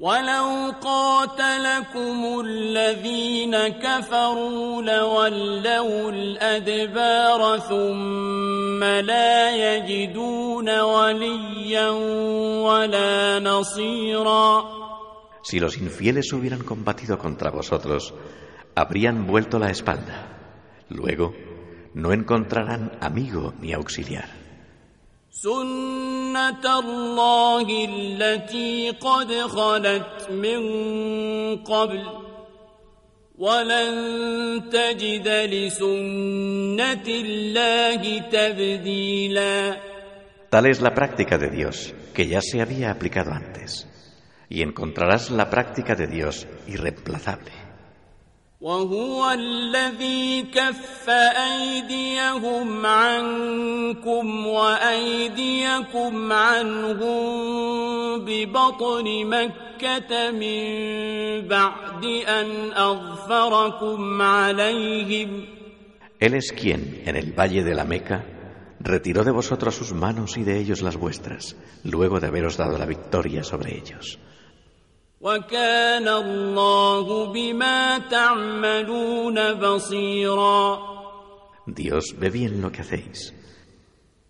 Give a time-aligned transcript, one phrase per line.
[0.00, 11.90] ولو قاتلكم الذين كفروا لولوا الأدبار ثم لا يجدون وليا
[12.62, 14.78] ولا نصيرا
[15.42, 18.14] Si los infieles hubieran combatido contra vosotros,
[18.76, 20.28] habrían vuelto la espalda.
[20.90, 21.34] Luego,
[21.94, 24.28] no encontrarán amigo ni auxiliar.
[26.27, 30.61] سنة الله التي قد خلت من
[31.63, 32.03] قبل
[33.37, 33.93] ولن
[34.71, 39.77] تجد لسنة الله تبديلا
[40.49, 43.87] Tal es la práctica de Dios, que ya se había aplicado antes,
[44.49, 47.66] y encontrarás la práctica de Dios irreemplazable.
[48.63, 57.25] وهو الذي كف أيديهم عنكم وأيديكم عنهم
[58.25, 60.63] ببطن مكة من
[61.47, 65.45] بعد أن أظفركم عليهم
[66.19, 68.23] Él es quien, en el valle de la Meca,
[68.79, 72.85] retiró de vosotros sus manos y de ellos las vuestras, luego de haberos dado la
[72.85, 74.19] victoria sobre ellos.
[75.20, 80.78] وكان الله بما تعملون بصيرا.
[81.66, 83.32] Dios ve bien lo que hacéis.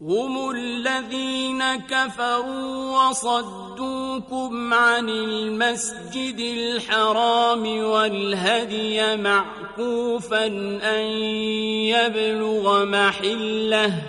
[0.00, 10.46] هم الذين كفروا وصدوكم عن المسجد الحرام والهدي معكوفا
[10.96, 11.04] أن
[11.92, 14.02] يبلغ محله.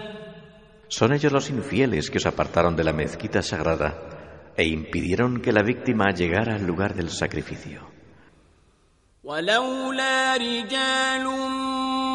[0.87, 4.20] Son ellos los infieles que os apartaron de la mezquita sagrada.
[4.57, 7.91] E impidieron que la víctima llegara al lugar del sacrificio.
[9.23, 11.25] ولولا رجال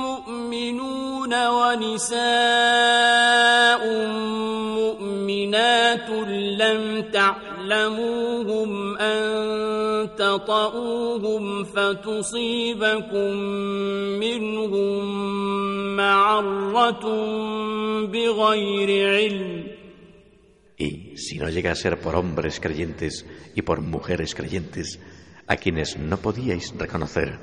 [0.02, 2.16] مؤمنون ونساء
[4.74, 6.10] مؤمنات
[6.60, 13.36] لم تعلموهم أن تطؤوهم فتصيبكم
[14.18, 15.06] منهم
[15.96, 17.04] معرة
[18.06, 19.75] بغير علم
[21.15, 24.99] si no llega a ser por hombres creyentes y por mujeres creyentes,
[25.47, 27.39] a quienes no podíais reconocer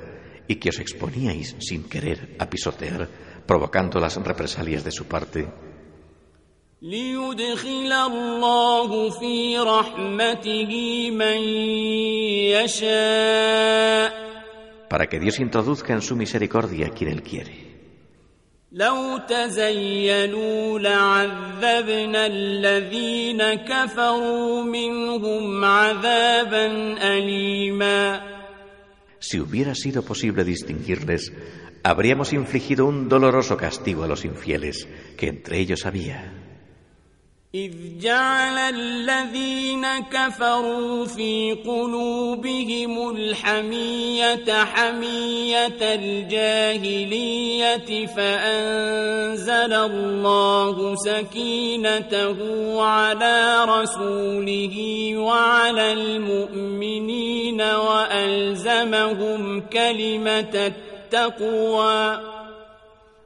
[0.47, 3.07] y que os exponíais sin querer a pisotear,
[3.45, 5.47] provocando las represalias de su parte,
[6.81, 11.39] ليدخل الله في رحمته من
[12.55, 14.29] يشاء
[14.89, 17.72] para que Dios introduzca en su misericordia a quien Él quiere.
[18.73, 26.65] لو تزينوا لعذبنا الذين كفروا منهم عذابا
[27.17, 28.29] أليما
[29.21, 31.33] Si hubiera sido posible distinguirles,
[31.83, 34.87] habríamos infligido un doloroso castigo a los infieles,
[35.17, 36.42] que entre ellos había.
[37.54, 47.46] إذ جعل الذين كفروا في قلوبهم الحمية حمية الجاهلية
[48.06, 52.36] فأنزل الله سكينته
[52.82, 62.33] على رسوله وعلى المؤمنين وألزمهم كلمة التقوى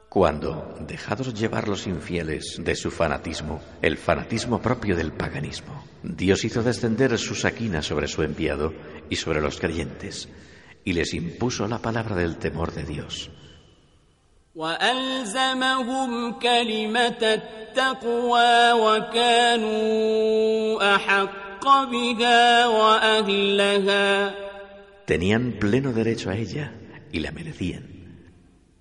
[0.09, 6.63] cuando, dejados llevar los infieles de su fanatismo, el fanatismo propio del paganismo, Dios hizo
[6.63, 8.73] descender su saquina sobre su enviado
[9.07, 10.27] y sobre los creyentes,
[10.83, 13.29] y les impuso la palabra del temor de Dios.
[25.05, 26.73] Tenían pleno derecho a ella
[27.11, 27.98] y la merecían.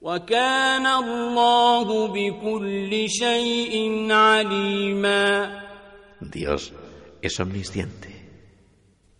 [0.01, 5.63] وكان الله بكل شيء عليما
[6.21, 6.73] Dios
[7.21, 8.16] es omnisciente.